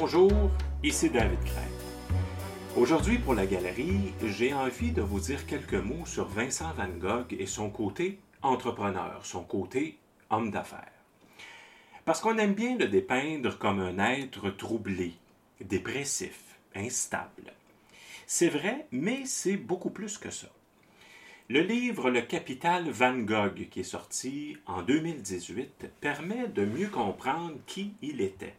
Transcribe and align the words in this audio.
Bonjour, 0.00 0.50
ici 0.82 1.10
David 1.10 1.40
Craig. 1.40 1.68
Aujourd'hui 2.74 3.18
pour 3.18 3.34
la 3.34 3.44
galerie, 3.44 4.14
j'ai 4.24 4.54
envie 4.54 4.92
de 4.92 5.02
vous 5.02 5.20
dire 5.20 5.44
quelques 5.44 5.74
mots 5.74 6.06
sur 6.06 6.26
Vincent 6.26 6.72
Van 6.72 6.88
Gogh 6.88 7.36
et 7.38 7.44
son 7.44 7.68
côté 7.68 8.18
entrepreneur, 8.40 9.20
son 9.24 9.44
côté 9.44 9.98
homme 10.30 10.50
d'affaires. 10.50 10.94
Parce 12.06 12.22
qu'on 12.22 12.38
aime 12.38 12.54
bien 12.54 12.78
le 12.78 12.88
dépeindre 12.88 13.58
comme 13.58 13.78
un 13.78 13.98
être 13.98 14.48
troublé, 14.48 15.12
dépressif, 15.60 16.56
instable. 16.74 17.52
C'est 18.26 18.48
vrai, 18.48 18.86
mais 18.92 19.26
c'est 19.26 19.58
beaucoup 19.58 19.90
plus 19.90 20.16
que 20.16 20.30
ça. 20.30 20.48
Le 21.50 21.60
livre 21.60 22.08
Le 22.08 22.22
Capital 22.22 22.88
Van 22.88 23.18
Gogh, 23.18 23.68
qui 23.70 23.80
est 23.80 23.82
sorti 23.82 24.56
en 24.64 24.80
2018, 24.80 25.90
permet 26.00 26.48
de 26.48 26.64
mieux 26.64 26.88
comprendre 26.88 27.58
qui 27.66 27.92
il 28.00 28.22
était. 28.22 28.54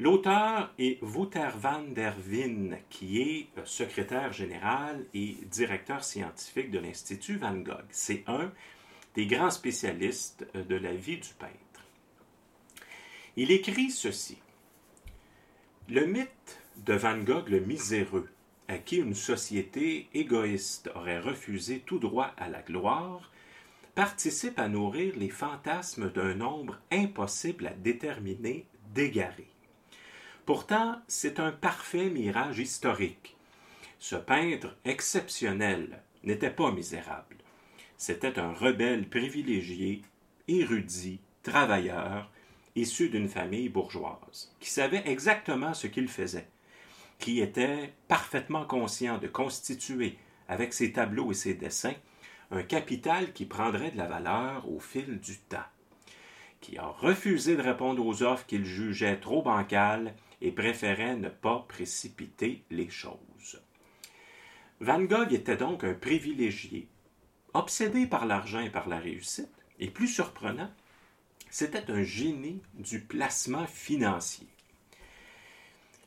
L'auteur 0.00 0.72
est 0.78 0.98
Wouter 1.02 1.50
van 1.58 1.82
der 1.82 2.14
Wien, 2.26 2.78
qui 2.88 3.20
est 3.20 3.48
euh, 3.58 3.66
secrétaire 3.66 4.32
général 4.32 5.04
et 5.12 5.36
directeur 5.50 6.02
scientifique 6.04 6.70
de 6.70 6.78
l'Institut 6.78 7.36
Van 7.36 7.56
Gogh. 7.56 7.84
C'est 7.90 8.24
un 8.26 8.50
des 9.14 9.26
grands 9.26 9.50
spécialistes 9.50 10.46
euh, 10.56 10.64
de 10.64 10.76
la 10.76 10.94
vie 10.94 11.18
du 11.18 11.28
peintre. 11.38 11.84
Il 13.36 13.50
écrit 13.50 13.90
ceci. 13.90 14.38
Le 15.90 16.06
mythe 16.06 16.62
de 16.78 16.94
Van 16.94 17.18
Gogh 17.18 17.50
le 17.50 17.60
miséreux, 17.60 18.30
à 18.68 18.78
qui 18.78 18.96
une 18.96 19.14
société 19.14 20.08
égoïste 20.14 20.90
aurait 20.94 21.20
refusé 21.20 21.80
tout 21.80 21.98
droit 21.98 22.32
à 22.38 22.48
la 22.48 22.62
gloire, 22.62 23.30
participe 23.94 24.58
à 24.60 24.68
nourrir 24.70 25.12
les 25.18 25.28
fantasmes 25.28 26.10
d'un 26.10 26.36
nombre 26.36 26.78
impossible 26.90 27.66
à 27.66 27.74
déterminer 27.74 28.64
d'égarés. 28.94 29.49
Pourtant, 30.46 31.00
c'est 31.08 31.40
un 31.40 31.52
parfait 31.52 32.10
mirage 32.10 32.58
historique. 32.58 33.36
Ce 33.98 34.16
peintre 34.16 34.76
exceptionnel 34.84 36.02
n'était 36.24 36.50
pas 36.50 36.72
misérable. 36.72 37.36
C'était 37.96 38.38
un 38.38 38.52
rebelle 38.52 39.08
privilégié, 39.08 40.02
érudit, 40.48 41.20
travailleur, 41.42 42.30
issu 42.74 43.08
d'une 43.08 43.28
famille 43.28 43.68
bourgeoise, 43.68 44.54
qui 44.60 44.70
savait 44.70 45.02
exactement 45.06 45.74
ce 45.74 45.86
qu'il 45.86 46.08
faisait, 46.08 46.48
qui 47.18 47.40
était 47.40 47.92
parfaitement 48.08 48.64
conscient 48.64 49.18
de 49.18 49.28
constituer, 49.28 50.18
avec 50.48 50.72
ses 50.72 50.92
tableaux 50.92 51.30
et 51.30 51.34
ses 51.34 51.54
dessins, 51.54 51.94
un 52.50 52.62
capital 52.62 53.32
qui 53.32 53.44
prendrait 53.44 53.92
de 53.92 53.98
la 53.98 54.06
valeur 54.06 54.68
au 54.68 54.80
fil 54.80 55.20
du 55.20 55.38
temps, 55.38 55.58
qui 56.60 56.78
a 56.78 56.86
refusé 56.86 57.56
de 57.56 57.62
répondre 57.62 58.04
aux 58.04 58.22
offres 58.22 58.46
qu'il 58.46 58.64
jugeait 58.64 59.20
trop 59.20 59.42
bancales 59.42 60.14
et 60.40 60.52
préférait 60.52 61.16
ne 61.16 61.28
pas 61.28 61.64
précipiter 61.68 62.64
les 62.70 62.88
choses. 62.88 63.62
Van 64.80 65.02
Gogh 65.02 65.32
était 65.32 65.56
donc 65.56 65.84
un 65.84 65.94
privilégié, 65.94 66.88
obsédé 67.52 68.06
par 68.06 68.26
l'argent 68.26 68.60
et 68.60 68.70
par 68.70 68.88
la 68.88 68.98
réussite, 68.98 69.50
et 69.78 69.90
plus 69.90 70.08
surprenant, 70.08 70.70
c'était 71.50 71.90
un 71.90 72.02
génie 72.02 72.62
du 72.74 73.00
placement 73.00 73.66
financier. 73.66 74.46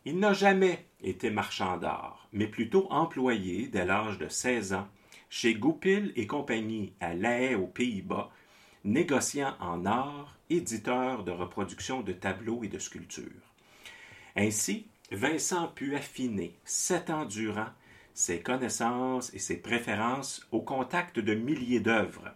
Il 0.05 0.19
n'a 0.19 0.33
jamais 0.33 0.85
été 1.01 1.29
marchand 1.29 1.77
d'art, 1.77 2.27
mais 2.33 2.47
plutôt 2.47 2.87
employé 2.91 3.67
dès 3.67 3.85
l'âge 3.85 4.17
de 4.17 4.27
16 4.27 4.73
ans 4.73 4.87
chez 5.29 5.55
Goupil 5.55 6.11
et 6.15 6.27
compagnie 6.27 6.93
à 6.99 7.13
La 7.13 7.39
Haye 7.39 7.55
aux 7.55 7.67
Pays-Bas, 7.67 8.29
négociant 8.83 9.55
en 9.59 9.85
art, 9.85 10.37
éditeur 10.49 11.23
de 11.23 11.31
reproduction 11.31 12.01
de 12.01 12.13
tableaux 12.13 12.63
et 12.63 12.67
de 12.67 12.79
sculptures. 12.79 13.52
Ainsi, 14.35 14.87
Vincent 15.11 15.67
put 15.67 15.95
affiner, 15.95 16.57
sept 16.65 17.09
ans 17.09 17.25
durant, 17.25 17.69
ses 18.13 18.39
connaissances 18.41 19.33
et 19.33 19.39
ses 19.39 19.57
préférences 19.57 20.47
au 20.51 20.61
contact 20.61 21.19
de 21.19 21.33
milliers 21.33 21.79
d'œuvres. 21.79 22.31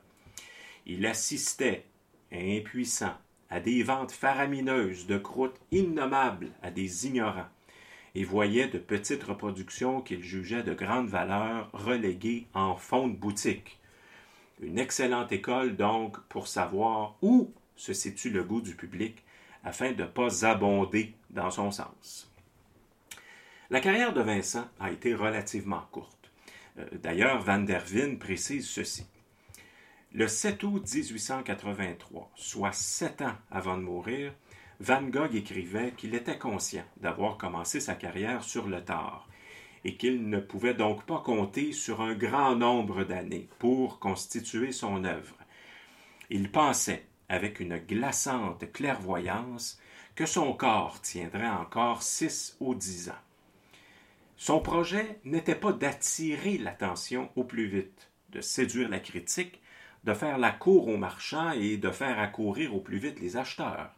Il 0.86 1.06
assistait, 1.06 1.86
impuissant, 2.32 3.16
à 3.50 3.60
des 3.60 3.84
ventes 3.84 4.12
faramineuses 4.12 5.08
de 5.08 5.18
croûtes 5.18 5.60
innommables 5.72 6.50
à 6.62 6.72
des 6.72 7.08
ignorants, 7.08 7.50
et 8.16 8.24
voyait 8.24 8.68
de 8.68 8.80
petites 8.80 9.24
reproductions 9.24 10.02
qu'il 10.02 10.24
jugeait 10.24 10.64
de 10.64 10.74
grande 10.74 11.08
valeur 11.08 11.70
reléguées 11.74 12.48
en 12.54 12.76
fond 12.76 13.08
de 13.08 13.16
boutique. 13.16 13.80
Une 14.60 14.80
excellente 14.80 15.32
école 15.32 15.76
donc 15.76 16.20
pour 16.30 16.48
savoir 16.48 17.16
où 17.22 17.52
se 17.76 17.94
situe 17.94 18.32
le 18.32 18.44
goût 18.44 18.62
du 18.62 18.76
public 18.76 19.24
afin 19.68 19.92
de 19.92 20.04
ne 20.04 20.08
pas 20.08 20.46
abonder 20.46 21.14
dans 21.30 21.52
son 21.52 21.72
sens. 21.72 22.32
La 23.70 23.82
carrière 23.82 24.14
de 24.14 24.22
Vincent 24.22 24.66
a 24.80 24.92
été 24.92 25.14
relativement 25.14 25.84
courte. 25.92 26.32
Euh, 26.80 26.86
d'ailleurs, 27.04 27.42
Van 27.42 27.60
der 27.60 27.84
Wien 27.92 28.16
précise 28.16 28.66
ceci. 28.66 29.06
Le 30.14 30.30
7 30.30 30.64
août 30.64 30.84
1883, 30.90 32.32
soit 32.36 32.72
sept 32.72 33.22
ans 33.22 33.36
avant 33.52 33.78
de 33.78 33.84
mourir, 33.84 34.34
Van 34.80 35.02
Gogh 35.02 35.36
écrivait 35.36 35.92
qu'il 35.98 36.16
était 36.16 36.38
conscient 36.38 36.86
d'avoir 37.02 37.38
commencé 37.38 37.82
sa 37.82 37.96
carrière 37.96 38.44
sur 38.46 38.68
le 38.68 38.82
tard 38.86 39.28
et 39.84 39.96
qu'il 39.98 40.30
ne 40.30 40.40
pouvait 40.40 40.76
donc 40.76 41.06
pas 41.06 41.20
compter 41.20 41.74
sur 41.74 42.02
un 42.02 42.14
grand 42.14 42.56
nombre 42.56 43.04
d'années 43.04 43.50
pour 43.60 44.00
constituer 44.00 44.72
son 44.72 45.04
œuvre. 45.04 45.36
Il 46.30 46.52
pensait 46.52 47.07
avec 47.30 47.60
une 47.60 47.78
glaçante 47.78 48.72
clairvoyance 48.72 49.80
que 50.16 50.26
son 50.26 50.54
corps 50.54 51.02
tiendrait 51.02 51.48
encore 51.48 52.02
six 52.02 52.58
ou 52.60 52.74
dix 52.74 53.10
ans. 53.10 53.24
Son 54.36 54.60
projet 54.60 55.20
n'était 55.26 55.56
pas 55.56 55.74
d'attirer 55.74 56.58
l'attention 56.58 57.30
au 57.36 57.44
plus 57.44 57.68
vite, 57.68 58.10
de 58.30 58.42
séduire 58.42 58.90
la 58.90 59.00
critique, 59.00 59.62
de 60.04 60.14
faire 60.14 60.38
la 60.38 60.52
cour 60.52 60.88
aux 60.88 60.98
marchands 60.98 61.52
et 61.52 61.78
de 61.78 61.92
faire 61.92 62.20
accourir 62.20 62.76
au 62.76 62.80
plus 62.80 62.98
vite 62.98 63.20
les 63.20 63.36
acheteurs. 63.36 63.92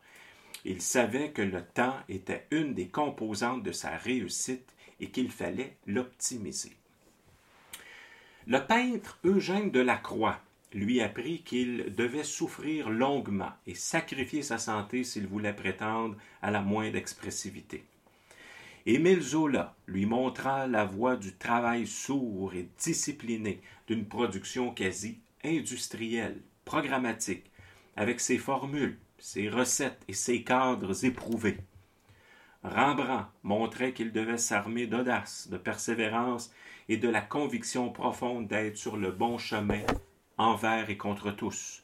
Il 0.65 0.81
savait 0.81 1.31
que 1.31 1.41
le 1.41 1.61
temps 1.61 1.97
était 2.09 2.47
une 2.51 2.73
des 2.73 2.87
composantes 2.87 3.63
de 3.63 3.71
sa 3.71 3.91
réussite 3.91 4.73
et 4.99 5.09
qu'il 5.09 5.31
fallait 5.31 5.77
l'optimiser. 5.87 6.75
Le 8.47 8.65
peintre 8.65 9.19
Eugène 9.23 9.71
Delacroix 9.71 10.39
lui 10.73 11.01
apprit 11.01 11.41
qu'il 11.41 11.95
devait 11.95 12.23
souffrir 12.23 12.89
longuement 12.89 13.51
et 13.65 13.75
sacrifier 13.75 14.43
sa 14.43 14.57
santé 14.57 15.03
s'il 15.03 15.27
voulait 15.27 15.53
prétendre 15.53 16.15
à 16.41 16.51
la 16.51 16.61
moindre 16.61 16.97
expressivité. 16.97 17.83
Émile 18.85 19.21
Zola 19.21 19.75
lui 19.87 20.05
montra 20.05 20.67
la 20.67 20.85
voie 20.85 21.15
du 21.15 21.35
travail 21.35 21.85
sourd 21.85 22.53
et 22.53 22.69
discipliné 22.77 23.61
d'une 23.87 24.05
production 24.05 24.71
quasi 24.71 25.19
industrielle, 25.43 26.41
programmatique, 26.65 27.51
avec 27.95 28.19
ses 28.19 28.37
formules, 28.37 28.97
ses 29.17 29.49
recettes 29.49 30.01
et 30.07 30.13
ses 30.13 30.43
cadres 30.43 31.05
éprouvés. 31.05 31.57
Rembrandt 32.63 33.27
montrait 33.43 33.93
qu'il 33.93 34.11
devait 34.11 34.37
s'armer 34.37 34.85
d'audace, 34.85 35.49
de 35.49 35.57
persévérance 35.57 36.51
et 36.87 36.97
de 36.97 37.09
la 37.09 37.21
conviction 37.21 37.89
profonde 37.91 38.47
d'être 38.47 38.77
sur 38.77 38.97
le 38.97 39.11
bon 39.11 39.37
chemin 39.37 39.83
envers 40.39 40.89
et 40.89 40.97
contre 40.97 41.31
tous. 41.31 41.83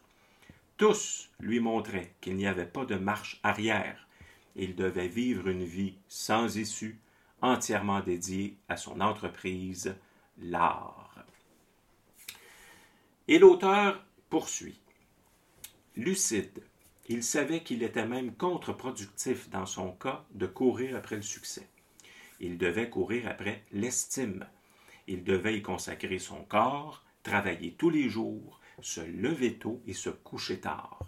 Tous 0.77 1.29
lui 1.39 1.59
montraient 1.59 2.13
qu'il 2.21 2.37
n'y 2.37 2.47
avait 2.47 2.65
pas 2.65 2.85
de 2.85 2.95
marche 2.95 3.39
arrière. 3.43 4.07
Il 4.55 4.75
devait 4.75 5.09
vivre 5.09 5.49
une 5.49 5.65
vie 5.65 5.95
sans 6.07 6.57
issue, 6.57 6.97
entièrement 7.41 7.99
dédiée 7.99 8.57
à 8.69 8.77
son 8.77 9.01
entreprise, 9.01 9.95
l'art. 10.39 11.25
Et 13.27 13.39
l'auteur 13.39 14.03
poursuit. 14.29 14.79
Lucide, 15.97 16.63
il 17.07 17.23
savait 17.23 17.61
qu'il 17.61 17.83
était 17.83 18.07
même 18.07 18.33
contre-productif 18.35 19.49
dans 19.49 19.65
son 19.65 19.91
cas 19.91 20.23
de 20.31 20.47
courir 20.47 20.95
après 20.95 21.17
le 21.17 21.21
succès. 21.21 21.67
Il 22.39 22.57
devait 22.57 22.89
courir 22.89 23.27
après 23.27 23.63
l'estime. 23.71 24.45
Il 25.07 25.23
devait 25.23 25.57
y 25.57 25.61
consacrer 25.61 26.19
son 26.19 26.43
corps, 26.43 27.04
travailler 27.25 27.73
tous 27.73 27.89
les 27.89 28.07
jours, 28.07 28.61
se 28.81 29.01
lever 29.01 29.55
tôt 29.55 29.81
et 29.87 29.93
se 29.93 30.09
coucher 30.09 30.59
tard. 30.59 30.99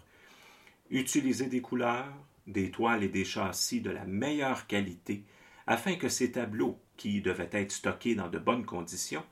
Utiliser 0.90 1.46
des 1.46 1.62
couleurs, 1.62 2.12
des 2.46 2.70
toiles 2.70 3.04
et 3.04 3.08
des 3.08 3.24
châssis 3.24 3.80
de 3.80 3.90
la 3.90 4.04
meilleure 4.04 4.66
qualité 4.66 5.24
afin 5.66 5.96
que 5.96 6.08
ces 6.08 6.32
tableaux, 6.32 6.78
qui 6.96 7.20
devaient 7.20 7.50
être 7.52 7.72
stockés 7.72 8.14
dans 8.14 8.28
de 8.28 8.38
bonnes 8.38 8.64
conditions, 8.64 9.24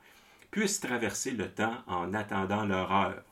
puissent 0.51 0.79
traverser 0.79 1.31
le 1.31 1.51
temps 1.51 1.83
en 1.87 2.13
attendant 2.13 2.63
leur 2.63 2.91
heure. 2.91 3.23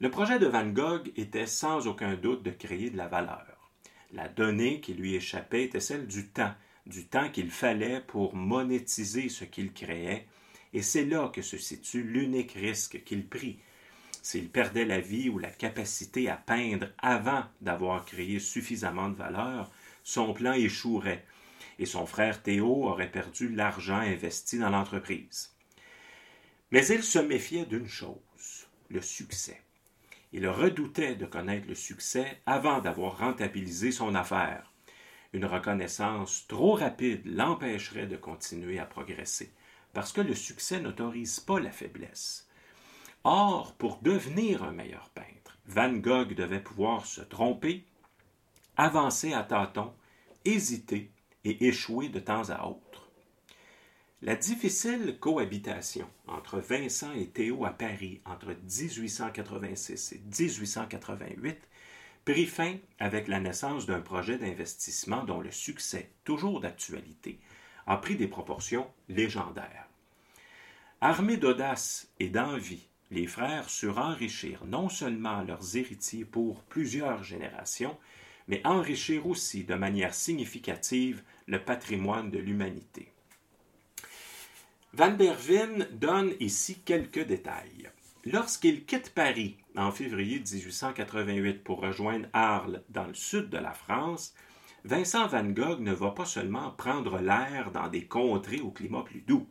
Le 0.00 0.10
projet 0.10 0.38
de 0.38 0.46
Van 0.46 0.66
Gogh 0.66 1.10
était 1.16 1.46
sans 1.46 1.86
aucun 1.86 2.14
doute 2.14 2.42
de 2.42 2.50
créer 2.50 2.90
de 2.90 2.96
la 2.96 3.08
valeur. 3.08 3.70
La 4.12 4.28
donnée 4.28 4.80
qui 4.80 4.94
lui 4.94 5.14
échappait 5.14 5.64
était 5.64 5.80
celle 5.80 6.06
du 6.06 6.26
temps, 6.28 6.54
du 6.86 7.06
temps 7.06 7.30
qu'il 7.30 7.50
fallait 7.50 8.00
pour 8.00 8.34
monétiser 8.34 9.28
ce 9.28 9.44
qu'il 9.44 9.72
créait 9.72 10.26
et 10.72 10.82
c'est 10.82 11.04
là 11.04 11.28
que 11.28 11.42
se 11.42 11.56
situe 11.56 12.02
l'unique 12.02 12.52
risque 12.52 13.02
qu'il 13.04 13.26
prit. 13.26 13.58
S'il 14.22 14.50
perdait 14.50 14.84
la 14.84 15.00
vie 15.00 15.28
ou 15.28 15.38
la 15.38 15.50
capacité 15.50 16.28
à 16.28 16.36
peindre 16.36 16.88
avant 16.98 17.44
d'avoir 17.60 18.04
créé 18.04 18.40
suffisamment 18.40 19.08
de 19.08 19.16
valeur, 19.16 19.70
son 20.02 20.34
plan 20.34 20.52
échouerait 20.52 21.24
et 21.78 21.86
son 21.86 22.06
frère 22.06 22.42
Théo 22.42 22.86
aurait 22.86 23.10
perdu 23.10 23.48
l'argent 23.48 23.98
investi 23.98 24.58
dans 24.58 24.70
l'entreprise. 24.70 25.54
Mais 26.70 26.86
il 26.88 27.02
se 27.02 27.18
méfiait 27.18 27.64
d'une 27.64 27.88
chose, 27.88 28.68
le 28.90 29.00
succès. 29.00 29.62
Il 30.32 30.46
redoutait 30.46 31.14
de 31.14 31.24
connaître 31.24 31.68
le 31.68 31.74
succès 31.74 32.40
avant 32.44 32.80
d'avoir 32.80 33.18
rentabilisé 33.18 33.92
son 33.92 34.14
affaire. 34.14 34.70
Une 35.32 35.46
reconnaissance 35.46 36.46
trop 36.48 36.74
rapide 36.74 37.22
l'empêcherait 37.24 38.06
de 38.06 38.16
continuer 38.16 38.78
à 38.78 38.84
progresser, 38.84 39.52
parce 39.98 40.12
que 40.12 40.20
le 40.20 40.36
succès 40.36 40.78
n'autorise 40.78 41.40
pas 41.40 41.58
la 41.58 41.72
faiblesse. 41.72 42.46
Or, 43.24 43.74
pour 43.74 43.98
devenir 44.00 44.62
un 44.62 44.70
meilleur 44.70 45.10
peintre, 45.10 45.58
Van 45.66 45.92
Gogh 45.92 46.34
devait 46.34 46.62
pouvoir 46.62 47.04
se 47.04 47.20
tromper, 47.20 47.84
avancer 48.76 49.32
à 49.32 49.42
tâtons, 49.42 49.92
hésiter 50.44 51.10
et 51.42 51.66
échouer 51.66 52.10
de 52.10 52.20
temps 52.20 52.48
à 52.48 52.68
autre. 52.68 53.10
La 54.22 54.36
difficile 54.36 55.18
cohabitation 55.18 56.08
entre 56.28 56.60
Vincent 56.60 57.12
et 57.14 57.26
Théo 57.26 57.64
à 57.64 57.70
Paris 57.70 58.20
entre 58.24 58.54
1886 58.54 60.12
et 60.12 60.20
1888 60.20 61.58
prit 62.24 62.46
fin 62.46 62.76
avec 63.00 63.26
la 63.26 63.40
naissance 63.40 63.86
d'un 63.86 64.00
projet 64.00 64.38
d'investissement 64.38 65.24
dont 65.24 65.40
le 65.40 65.50
succès, 65.50 66.12
toujours 66.22 66.60
d'actualité, 66.60 67.40
a 67.88 67.96
pris 67.96 68.14
des 68.14 68.28
proportions 68.28 68.86
légendaires. 69.08 69.87
Armés 71.00 71.36
d'audace 71.36 72.08
et 72.18 72.28
d'envie, 72.28 72.88
les 73.12 73.28
frères 73.28 73.70
surent 73.70 73.98
enrichir 73.98 74.64
non 74.66 74.88
seulement 74.88 75.42
leurs 75.42 75.76
héritiers 75.76 76.24
pour 76.24 76.64
plusieurs 76.64 77.22
générations, 77.22 77.96
mais 78.48 78.60
enrichir 78.66 79.24
aussi 79.28 79.62
de 79.62 79.76
manière 79.76 80.12
significative 80.12 81.22
le 81.46 81.62
patrimoine 81.62 82.32
de 82.32 82.38
l'humanité. 82.40 83.12
Van 84.92 85.12
Bervin 85.12 85.86
donne 85.92 86.32
ici 86.40 86.80
quelques 86.84 87.24
détails. 87.24 87.90
Lorsqu'il 88.24 88.84
quitte 88.84 89.14
Paris 89.14 89.56
en 89.76 89.92
février 89.92 90.40
1888 90.40 91.62
pour 91.62 91.80
rejoindre 91.80 92.26
Arles 92.32 92.82
dans 92.88 93.06
le 93.06 93.14
sud 93.14 93.50
de 93.50 93.58
la 93.58 93.72
France, 93.72 94.34
Vincent 94.84 95.28
Van 95.28 95.44
Gogh 95.44 95.78
ne 95.78 95.92
va 95.92 96.10
pas 96.10 96.24
seulement 96.24 96.72
prendre 96.72 97.20
l'air 97.20 97.70
dans 97.70 97.86
des 97.86 98.06
contrées 98.06 98.60
au 98.60 98.72
climat 98.72 99.04
plus 99.04 99.20
doux. 99.20 99.46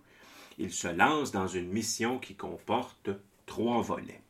Il 0.57 0.73
se 0.73 0.87
lance 0.87 1.31
dans 1.31 1.47
une 1.47 1.69
mission 1.69 2.19
qui 2.19 2.35
comporte 2.35 3.09
trois 3.45 3.81
volets. 3.81 4.21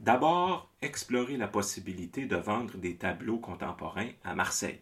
D'abord, 0.00 0.68
explorer 0.82 1.36
la 1.36 1.46
possibilité 1.46 2.26
de 2.26 2.36
vendre 2.36 2.76
des 2.76 2.96
tableaux 2.96 3.38
contemporains 3.38 4.10
à 4.24 4.34
Marseille. 4.34 4.80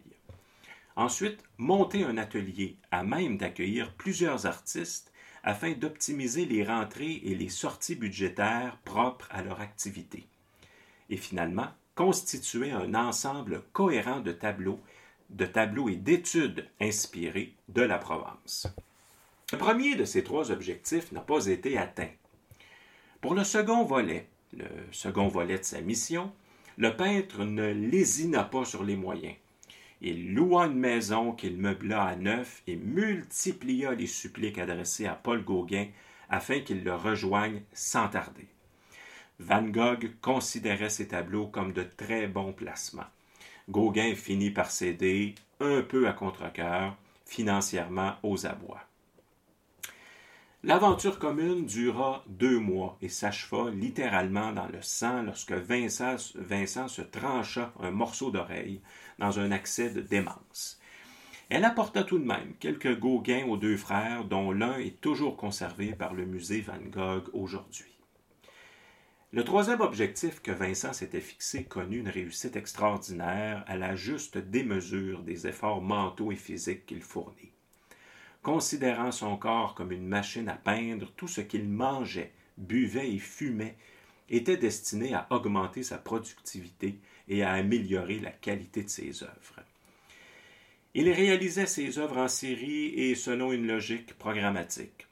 Ensuite, 0.95 1.43
monter 1.57 2.03
un 2.03 2.17
atelier 2.17 2.77
à 2.89 3.03
même 3.03 3.37
d'accueillir 3.37 3.93
plusieurs 3.93 4.45
artistes 4.45 5.11
afin 5.43 5.73
d'optimiser 5.73 6.45
les 6.45 6.63
rentrées 6.63 7.21
et 7.23 7.35
les 7.35 7.49
sorties 7.49 7.95
budgétaires 7.95 8.77
propres 8.83 9.27
à 9.31 9.41
leur 9.41 9.61
activité. 9.61 10.27
Et 11.09 11.17
finalement, 11.17 11.67
constituer 11.95 12.71
un 12.71 12.95
ensemble 12.95 13.63
cohérent 13.73 14.21
de 14.21 14.31
tableaux, 14.31 14.79
de 15.29 15.45
tableaux 15.45 15.89
et 15.89 15.95
d'études 15.95 16.67
inspirés 16.79 17.55
de 17.69 17.81
la 17.81 17.97
Provence. 17.97 18.67
Le 19.51 19.57
premier 19.57 19.95
de 19.95 20.05
ces 20.05 20.23
trois 20.23 20.49
objectifs 20.49 21.11
n'a 21.11 21.19
pas 21.19 21.47
été 21.47 21.77
atteint. 21.77 22.09
Pour 23.19 23.35
le 23.35 23.43
second 23.43 23.83
volet, 23.83 24.27
le 24.55 24.65
second 24.91 25.27
volet 25.27 25.57
de 25.57 25.63
sa 25.63 25.81
mission, 25.81 26.31
le 26.77 26.95
peintre 26.95 27.43
ne 27.43 27.71
lésina 27.71 28.45
pas 28.45 28.63
sur 28.63 28.83
les 28.83 28.95
moyens. 28.95 29.35
Il 29.99 30.33
loua 30.33 30.67
une 30.67 30.79
maison 30.79 31.33
qu'il 31.33 31.57
meubla 31.57 32.03
à 32.03 32.15
neuf 32.15 32.63
et 32.65 32.77
multiplia 32.77 33.93
les 33.93 34.07
suppliques 34.07 34.57
adressées 34.57 35.05
à 35.05 35.15
Paul 35.15 35.43
Gauguin 35.43 35.87
afin 36.29 36.61
qu'il 36.61 36.83
le 36.83 36.95
rejoigne 36.95 37.61
sans 37.73 38.07
tarder. 38.07 38.47
Van 39.39 39.63
Gogh 39.63 40.11
considérait 40.21 40.89
ses 40.89 41.09
tableaux 41.09 41.47
comme 41.47 41.73
de 41.73 41.83
très 41.83 42.27
bons 42.27 42.53
placements. 42.53 43.09
Gauguin 43.69 44.15
finit 44.15 44.51
par 44.51 44.71
céder, 44.71 45.35
un 45.59 45.81
peu 45.81 46.07
à 46.07 46.13
contre-cœur, 46.13 46.95
financièrement 47.25 48.13
aux 48.23 48.45
abois. 48.45 48.87
L'aventure 50.63 51.17
commune 51.17 51.65
dura 51.65 52.23
deux 52.27 52.59
mois 52.59 52.95
et 53.01 53.09
s'acheva 53.09 53.71
littéralement 53.71 54.51
dans 54.51 54.67
le 54.67 54.79
sang 54.83 55.23
lorsque 55.23 55.53
Vincent, 55.53 56.17
se 56.19 57.01
trancha 57.01 57.73
un 57.79 57.89
morceau 57.89 58.29
d'oreille 58.29 58.79
dans 59.17 59.39
un 59.39 59.51
accès 59.51 59.89
de 59.89 60.01
démence. 60.01 60.79
Elle 61.49 61.65
apporta 61.65 62.03
tout 62.03 62.19
de 62.19 62.25
même 62.25 62.53
quelques 62.59 62.99
Gauguins 62.99 63.47
aux 63.47 63.57
deux 63.57 63.75
frères, 63.75 64.23
dont 64.25 64.51
l'un 64.51 64.77
est 64.77 65.01
toujours 65.01 65.35
conservé 65.35 65.93
par 65.93 66.13
le 66.13 66.27
musée 66.27 66.61
Van 66.61 66.77
Gogh 66.91 67.27
aujourd'hui. 67.33 67.97
Le 69.33 69.43
troisième 69.43 69.81
objectif 69.81 70.43
que 70.43 70.51
Vincent 70.51 70.93
s'était 70.93 71.21
fixé 71.21 71.63
connut 71.63 72.01
une 72.01 72.09
réussite 72.09 72.55
extraordinaire 72.55 73.63
à 73.65 73.77
la 73.77 73.95
juste 73.95 74.37
démesure 74.37 75.23
des 75.23 75.47
efforts 75.47 75.81
mentaux 75.81 76.31
et 76.31 76.35
physiques 76.35 76.85
qu'il 76.85 77.01
fournit. 77.01 77.50
Considérant 78.43 79.11
son 79.11 79.37
corps 79.37 79.75
comme 79.75 79.91
une 79.91 80.07
machine 80.07 80.49
à 80.49 80.55
peindre, 80.55 81.11
tout 81.15 81.27
ce 81.27 81.41
qu'il 81.41 81.69
mangeait, 81.69 82.31
buvait 82.57 83.11
et 83.11 83.19
fumait 83.19 83.75
était 84.29 84.57
destiné 84.57 85.13
à 85.13 85.27
augmenter 85.29 85.83
sa 85.83 85.97
productivité 85.97 86.97
et 87.27 87.43
à 87.43 87.51
améliorer 87.53 88.19
la 88.19 88.31
qualité 88.31 88.83
de 88.83 88.89
ses 88.89 89.23
œuvres. 89.23 89.59
Il 90.93 91.09
réalisait 91.09 91.67
ses 91.67 91.99
œuvres 91.99 92.17
en 92.17 92.27
série 92.27 92.87
et 92.87 93.15
selon 93.15 93.51
une 93.51 93.67
logique 93.67 94.17
programmatique. 94.17 95.07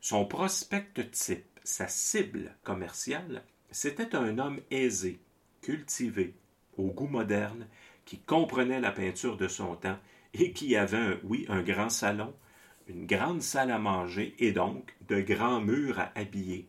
Son 0.00 0.24
prospect 0.24 1.10
type, 1.10 1.58
sa 1.64 1.88
cible 1.88 2.54
commerciale, 2.62 3.42
c'était 3.70 4.14
un 4.14 4.38
homme 4.38 4.60
aisé, 4.70 5.20
cultivé, 5.60 6.34
au 6.78 6.86
goût 6.86 7.06
moderne, 7.06 7.66
qui 8.06 8.18
comprenait 8.18 8.80
la 8.80 8.92
peinture 8.92 9.36
de 9.36 9.48
son 9.48 9.76
temps 9.76 9.98
et 10.34 10.52
qui 10.52 10.76
avait, 10.76 11.18
oui, 11.24 11.44
un 11.48 11.62
grand 11.62 11.90
salon, 11.90 12.34
une 12.90 13.06
grande 13.06 13.42
salle 13.42 13.70
à 13.70 13.78
manger 13.78 14.34
et 14.38 14.52
donc 14.52 14.94
de 15.08 15.20
grands 15.20 15.60
murs 15.60 16.00
à 16.00 16.12
habiller. 16.14 16.66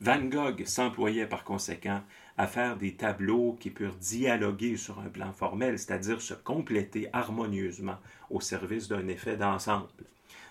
Van 0.00 0.20
Gogh 0.20 0.64
s'employait 0.64 1.26
par 1.26 1.44
conséquent 1.44 2.02
à 2.36 2.46
faire 2.46 2.76
des 2.76 2.94
tableaux 2.94 3.56
qui 3.58 3.70
purent 3.70 3.94
dialoguer 3.94 4.76
sur 4.76 4.98
un 4.98 5.08
plan 5.08 5.32
formel, 5.32 5.78
c'est-à-dire 5.78 6.20
se 6.20 6.34
compléter 6.34 7.08
harmonieusement 7.12 7.96
au 8.30 8.40
service 8.40 8.88
d'un 8.88 9.06
effet 9.08 9.36
d'ensemble, 9.36 9.88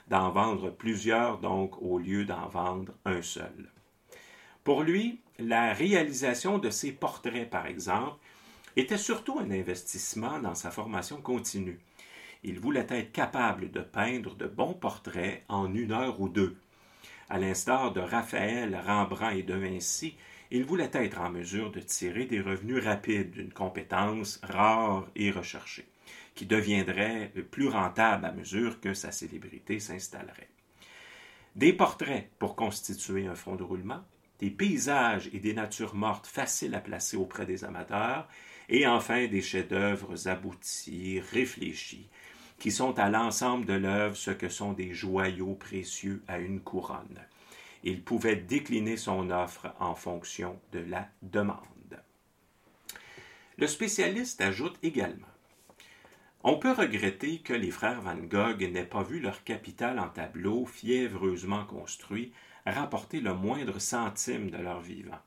d'en 0.07 0.31
vendre 0.31 0.69
plusieurs 0.69 1.39
donc 1.39 1.81
au 1.81 1.99
lieu 1.99 2.25
d'en 2.25 2.47
vendre 2.47 2.93
un 3.05 3.21
seul. 3.21 3.69
Pour 4.63 4.83
lui, 4.83 5.19
la 5.39 5.73
réalisation 5.73 6.57
de 6.57 6.69
ses 6.69 6.91
portraits, 6.91 7.49
par 7.49 7.65
exemple, 7.65 8.17
était 8.75 8.97
surtout 8.97 9.39
un 9.39 9.51
investissement 9.51 10.39
dans 10.39 10.55
sa 10.55 10.71
formation 10.71 11.21
continue. 11.21 11.79
Il 12.43 12.59
voulait 12.59 12.87
être 12.89 13.11
capable 13.11 13.71
de 13.71 13.79
peindre 13.79 14.35
de 14.35 14.47
bons 14.47 14.73
portraits 14.73 15.43
en 15.47 15.73
une 15.73 15.93
heure 15.93 16.19
ou 16.19 16.27
deux. 16.27 16.57
À 17.29 17.39
l'instar 17.39 17.93
de 17.93 18.01
Raphaël, 18.01 18.79
Rembrandt 18.85 19.37
et 19.39 19.43
de 19.43 19.53
Vinci, 19.53 20.15
il 20.51 20.65
voulait 20.65 20.91
être 20.93 21.19
en 21.19 21.29
mesure 21.29 21.71
de 21.71 21.79
tirer 21.79 22.25
des 22.25 22.41
revenus 22.41 22.83
rapides 22.83 23.31
d'une 23.31 23.51
compétence 23.51 24.39
rare 24.43 25.07
et 25.15 25.31
recherchée, 25.31 25.87
qui 26.35 26.45
deviendrait 26.45 27.31
plus 27.49 27.69
rentable 27.69 28.25
à 28.25 28.31
mesure 28.31 28.79
que 28.79 28.93
sa 28.93 29.11
célébrité 29.11 29.79
s'installerait. 29.79 30.49
Des 31.55 31.71
portraits 31.71 32.29
pour 32.39 32.55
constituer 32.55 33.25
un 33.25 33.35
fond 33.35 33.55
de 33.55 33.63
roulement, 33.63 34.03
des 34.39 34.49
paysages 34.49 35.29
et 35.33 35.39
des 35.39 35.53
natures 35.53 35.95
mortes 35.95 36.27
faciles 36.27 36.75
à 36.75 36.81
placer 36.81 37.15
auprès 37.15 37.45
des 37.45 37.63
amateurs, 37.63 38.27
et 38.69 38.85
enfin 38.85 39.27
des 39.27 39.41
chefs-d'œuvre 39.41 40.27
aboutis, 40.27 41.19
réfléchis, 41.31 42.09
qui 42.63 42.71
sont 42.71 42.97
à 42.97 43.09
l'ensemble 43.09 43.65
de 43.65 43.73
l'œuvre 43.73 44.15
ce 44.15 44.31
que 44.31 44.47
sont 44.47 44.71
des 44.71 44.93
joyaux 44.93 45.53
précieux 45.55 46.23
à 46.29 46.39
une 46.39 46.61
couronne. 46.61 47.19
Il 47.83 48.01
pouvait 48.01 48.37
décliner 48.37 48.95
son 48.95 49.31
offre 49.31 49.75
en 49.81 49.95
fonction 49.95 50.57
de 50.71 50.79
la 50.79 51.09
demande. 51.21 51.59
Le 53.57 53.67
spécialiste 53.67 54.39
ajoute 54.39 54.79
également 54.81 55.27
on 56.45 56.55
peut 56.55 56.71
regretter 56.71 57.39
que 57.39 57.53
les 57.53 57.71
frères 57.71 58.01
Van 58.01 58.15
Gogh 58.15 58.61
n'aient 58.61 58.85
pas 58.85 59.03
vu 59.03 59.19
leur 59.19 59.43
capital 59.43 59.99
en 59.99 60.07
tableau 60.07 60.65
fiévreusement 60.65 61.65
construit 61.65 62.31
rapporter 62.65 63.19
le 63.19 63.33
moindre 63.33 63.79
centime 63.79 64.49
de 64.49 64.57
leur 64.57 64.79
vivant. 64.79 65.19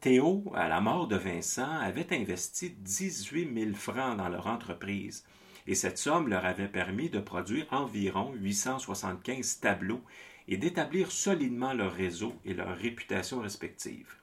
Théo, 0.00 0.50
à 0.54 0.68
la 0.68 0.80
mort 0.80 1.08
de 1.08 1.16
Vincent, 1.16 1.78
avait 1.80 2.14
investi 2.14 2.70
18 2.70 3.54
000 3.54 3.74
francs 3.74 4.16
dans 4.16 4.28
leur 4.28 4.46
entreprise, 4.46 5.24
et 5.66 5.74
cette 5.74 5.98
somme 5.98 6.28
leur 6.28 6.44
avait 6.44 6.68
permis 6.68 7.10
de 7.10 7.20
produire 7.20 7.66
environ 7.70 8.32
875 8.34 9.60
tableaux 9.60 10.02
et 10.48 10.56
d'établir 10.56 11.12
solidement 11.12 11.72
leur 11.72 11.92
réseau 11.92 12.34
et 12.44 12.54
leur 12.54 12.76
réputation 12.76 13.40
respective. 13.40 14.16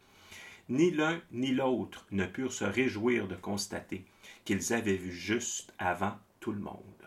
ni 0.68 0.92
l'un 0.92 1.20
ni 1.32 1.52
l'autre 1.52 2.06
ne 2.12 2.26
purent 2.26 2.54
se 2.54 2.66
réjouir 2.66 3.28
de 3.28 3.36
constater 3.36 4.06
qu'ils 4.46 4.74
avaient 4.74 4.96
vu 4.96 5.12
juste 5.12 5.74
avant 5.80 6.16
tout 6.40 6.52
le 6.52 6.60
monde. 6.60 7.00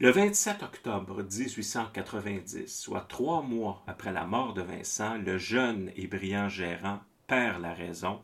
Le 0.00 0.10
27 0.12 0.62
octobre 0.62 1.24
1890, 1.24 2.68
soit 2.68 3.06
trois 3.08 3.42
mois 3.42 3.82
après 3.88 4.12
la 4.12 4.26
mort 4.26 4.54
de 4.54 4.62
Vincent, 4.62 5.16
le 5.18 5.38
jeune 5.38 5.90
et 5.96 6.06
brillant 6.06 6.48
gérant 6.48 7.00
perd 7.26 7.60
la 7.60 7.74
raison. 7.74 8.22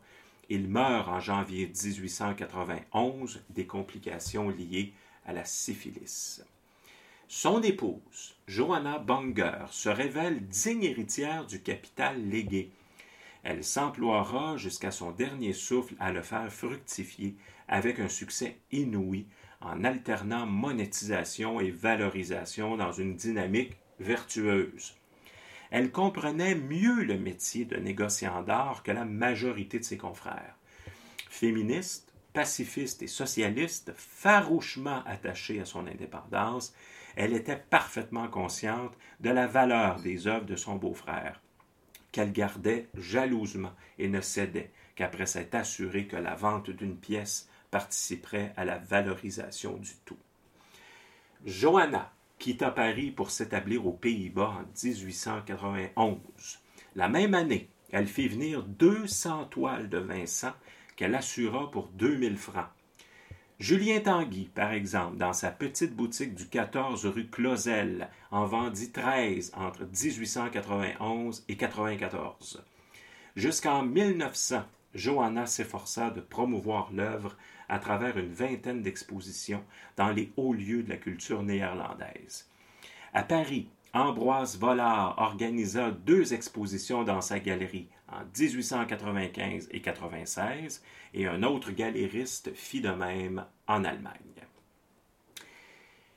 Il 0.50 0.68
meurt 0.68 1.08
en 1.08 1.20
janvier 1.20 1.66
1891 1.66 3.42
des 3.50 3.66
complications 3.66 4.50
liées 4.50 4.92
à 5.26 5.32
la 5.32 5.44
syphilis. 5.44 6.42
Son 7.28 7.62
épouse, 7.62 8.36
Johanna 8.46 8.98
Banger, 8.98 9.66
se 9.70 9.88
révèle 9.88 10.46
digne 10.46 10.84
héritière 10.84 11.46
du 11.46 11.62
capital 11.62 12.28
légué. 12.28 12.70
Elle 13.42 13.64
s'emploiera 13.64 14.56
jusqu'à 14.56 14.90
son 14.90 15.10
dernier 15.10 15.52
souffle 15.52 15.94
à 15.98 16.12
le 16.12 16.22
faire 16.22 16.52
fructifier 16.52 17.36
avec 17.68 17.98
un 17.98 18.08
succès 18.08 18.58
inouï 18.72 19.26
en 19.60 19.84
alternant 19.84 20.46
monétisation 20.46 21.60
et 21.60 21.70
valorisation 21.70 22.76
dans 22.76 22.92
une 22.92 23.16
dynamique 23.16 23.76
vertueuse. 23.98 24.94
Elle 25.76 25.90
comprenait 25.90 26.54
mieux 26.54 27.02
le 27.02 27.18
métier 27.18 27.64
de 27.64 27.74
négociant 27.74 28.44
d'art 28.44 28.84
que 28.84 28.92
la 28.92 29.04
majorité 29.04 29.80
de 29.80 29.84
ses 29.84 29.96
confrères. 29.96 30.54
Féministe, 31.28 32.14
pacifiste 32.32 33.02
et 33.02 33.08
socialiste, 33.08 33.92
farouchement 33.96 35.02
attachée 35.04 35.60
à 35.60 35.64
son 35.64 35.88
indépendance, 35.88 36.76
elle 37.16 37.32
était 37.32 37.56
parfaitement 37.56 38.28
consciente 38.28 38.96
de 39.18 39.30
la 39.30 39.48
valeur 39.48 39.98
des 39.98 40.28
œuvres 40.28 40.46
de 40.46 40.54
son 40.54 40.76
beau-frère, 40.76 41.42
qu'elle 42.12 42.30
gardait 42.30 42.88
jalousement 42.96 43.72
et 43.98 44.06
ne 44.06 44.20
cédait 44.20 44.70
qu'après 44.94 45.26
s'être 45.26 45.56
assurée 45.56 46.06
que 46.06 46.14
la 46.14 46.36
vente 46.36 46.70
d'une 46.70 46.96
pièce 46.96 47.48
participerait 47.72 48.52
à 48.56 48.64
la 48.64 48.78
valorisation 48.78 49.76
du 49.78 49.96
tout. 50.04 50.18
Johanna 51.44 52.12
quitta 52.44 52.70
Paris 52.70 53.10
pour 53.10 53.30
s'établir 53.30 53.86
aux 53.86 53.94
Pays-Bas 53.94 54.58
en 54.60 54.86
1891. 54.86 56.18
La 56.94 57.08
même 57.08 57.32
année, 57.32 57.70
elle 57.90 58.06
fit 58.06 58.28
venir 58.28 58.64
200 58.64 59.46
toiles 59.46 59.88
de 59.88 59.96
Vincent 59.96 60.52
qu'elle 60.94 61.14
assura 61.14 61.70
pour 61.70 61.88
2000 61.94 62.36
francs. 62.36 62.68
Julien 63.58 64.00
Tanguy, 64.00 64.50
par 64.54 64.72
exemple, 64.72 65.16
dans 65.16 65.32
sa 65.32 65.50
petite 65.52 65.96
boutique 65.96 66.34
du 66.34 66.46
14 66.46 67.06
rue 67.06 67.28
Clausel, 67.28 68.10
en 68.30 68.44
vendit 68.44 68.90
13 68.90 69.52
entre 69.56 69.86
1891 69.86 71.44
et 71.48 71.56
94. 71.56 72.62
Jusqu'en 73.36 73.84
1900, 73.84 74.64
Johanna 74.94 75.46
s'efforça 75.46 76.10
de 76.10 76.20
promouvoir 76.20 76.90
l'œuvre 76.92 77.36
à 77.68 77.78
travers 77.78 78.18
une 78.18 78.32
vingtaine 78.32 78.82
d'expositions 78.82 79.64
dans 79.96 80.10
les 80.10 80.32
hauts 80.36 80.52
lieux 80.52 80.82
de 80.82 80.90
la 80.90 80.96
culture 80.96 81.42
néerlandaise. 81.42 82.48
À 83.12 83.22
Paris, 83.22 83.68
Ambroise 83.92 84.58
Vollard 84.58 85.14
organisa 85.18 85.92
deux 85.92 86.34
expositions 86.34 87.04
dans 87.04 87.20
sa 87.20 87.38
galerie 87.38 87.88
en 88.08 88.24
1895 88.36 89.68
et 89.70 89.80
96 89.80 90.82
et 91.14 91.28
un 91.28 91.44
autre 91.44 91.70
galériste 91.70 92.52
fit 92.54 92.80
de 92.80 92.90
même 92.90 93.44
en 93.68 93.84
Allemagne. 93.84 94.14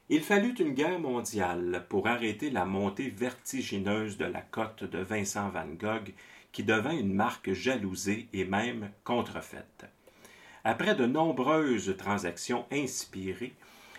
Il 0.10 0.22
fallut 0.22 0.54
une 0.54 0.74
guerre 0.74 1.00
mondiale 1.00 1.86
pour 1.90 2.08
arrêter 2.08 2.50
la 2.50 2.66
montée 2.66 3.10
vertigineuse 3.10 4.18
de 4.18 4.26
la 4.26 4.42
cote 4.42 4.86
de 4.86 5.00
Vincent 5.00 5.50
van 5.50 5.68
Gogh 5.68 6.14
qui 6.58 6.64
devint 6.64 6.98
une 6.98 7.14
marque 7.14 7.54
jalousée 7.54 8.30
et 8.34 8.44
même 8.44 8.90
contrefaite. 9.04 9.86
Après 10.64 10.96
de 10.96 11.06
nombreuses 11.06 11.96
transactions 12.00 12.66
inspirées, 12.72 13.54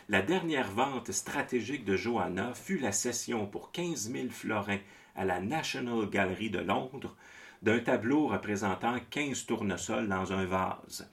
la 0.08 0.22
dernière 0.22 0.68
vente 0.68 1.12
stratégique 1.12 1.84
de 1.84 1.94
Johanna 1.94 2.54
fut 2.54 2.78
la 2.78 2.90
cession 2.90 3.46
pour 3.46 3.70
15 3.70 4.10
000 4.10 4.30
florins 4.30 4.80
à 5.14 5.24
la 5.24 5.38
National 5.38 6.10
Gallery 6.10 6.50
de 6.50 6.58
Londres 6.58 7.14
d'un 7.62 7.78
tableau 7.78 8.26
représentant 8.26 8.96
15 9.08 9.46
tournesols 9.46 10.08
dans 10.08 10.32
un 10.32 10.44
vase. 10.44 11.08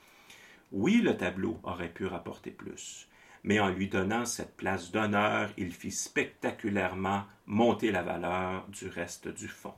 Oui, 0.71 0.99
le 1.03 1.15
tableau 1.15 1.59
aurait 1.61 1.93
pu 1.93 2.07
rapporter 2.07 2.49
plus, 2.49 3.07
mais 3.43 3.59
en 3.59 3.69
lui 3.69 3.87
donnant 3.87 4.25
cette 4.25 4.57
place 4.57 4.91
d'honneur, 4.91 5.51
il 5.57 5.71
fit 5.73 5.91
spectaculairement 5.91 7.25
monter 7.45 7.91
la 7.91 8.01
valeur 8.01 8.67
du 8.69 8.87
reste 8.87 9.27
du 9.27 9.47
fonds. 9.47 9.75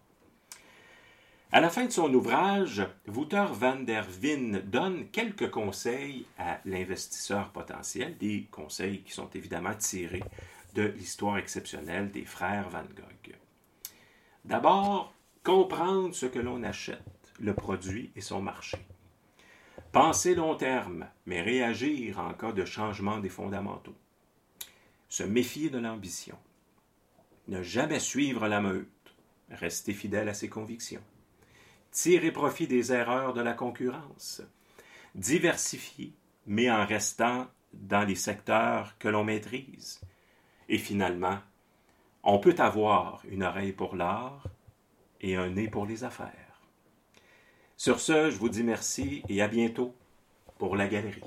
À 1.50 1.62
la 1.62 1.70
fin 1.70 1.86
de 1.86 1.92
son 1.92 2.13
ouvrage, 2.13 2.86
Wouter 3.08 3.46
van 3.54 3.77
der 3.77 4.04
Veen 4.04 4.60
donne 4.66 5.08
quelques 5.08 5.50
conseils 5.50 6.25
à 6.38 6.60
l'investisseur 6.66 7.51
potentiel, 7.51 8.18
des 8.18 8.50
conseils 8.51 9.01
qui 9.01 9.13
sont 9.13 9.30
évidemment 9.34 9.74
tirés 9.74 10.25
de 10.75 10.84
l'histoire 10.84 11.38
exceptionnelle 11.38 12.12
des 12.12 12.25
frères 12.25 12.70
Van 12.70 12.84
Gogh. 12.84 13.34
D'abord, 14.44 15.13
comprendre 15.42 16.13
ce 16.13 16.25
que 16.25 16.39
l'on 16.39 16.63
achète, 16.63 17.32
le 17.39 17.54
produit 17.54 18.12
et 18.18 18.22
son 18.22 18.42
marché. 18.42 18.80
Penser 19.94 20.36
long 20.36 20.56
terme, 20.56 21.08
mais 21.25 21.42
réagir 21.42 22.20
en 22.20 22.34
cas 22.34 22.51
de 22.51 22.66
changement 22.66 23.20
des 23.20 23.30
fondamentaux. 23.30 23.96
Se 25.08 25.24
méfier 25.24 25.70
de 25.70 25.80
l'ambition. 25.80 26.38
Ne 27.48 27.63
jamais 27.63 28.01
suivre 28.01 28.50
la 28.50 28.60
meute. 28.60 28.89
Rester 29.50 29.94
fidèle 29.94 30.27
à 30.27 30.34
ses 30.34 30.50
convictions 30.50 31.01
tirer 31.91 32.32
profit 32.32 32.67
des 32.67 32.91
erreurs 32.94 33.34
de 33.34 33.41
la 33.41 33.53
concurrence, 33.53 34.41
diversifier, 35.15 36.13
mais 36.46 36.70
en 36.70 36.86
restant 36.86 37.48
dans 37.74 38.08
les 38.08 38.15
secteurs 38.15 38.98
que 38.98 39.08
l'on 39.08 39.24
maîtrise. 39.24 40.01
Et 40.70 40.77
finalement, 40.77 41.39
on 42.24 42.39
peut 42.39 42.56
avoir 42.58 43.22
une 43.29 43.44
oreille 43.44 43.72
pour 43.72 43.96
l'art 43.96 44.44
et 45.22 45.36
un 45.36 45.50
nez 45.50 45.70
pour 45.70 45.86
les 45.86 46.03
affaires. 46.03 46.62
Sur 47.75 48.00
ce, 48.00 48.32
je 48.32 48.38
vous 48.38 48.50
dis 48.50 48.63
merci 48.63 49.24
et 49.29 49.41
à 49.41 49.48
bientôt 49.48 49.96
pour 50.58 50.75
la 50.75 50.88
galerie. 50.88 51.22